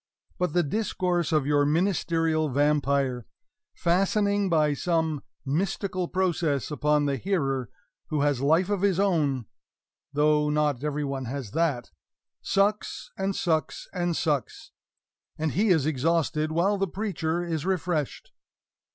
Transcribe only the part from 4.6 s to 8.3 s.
some mystical process upon the hearer who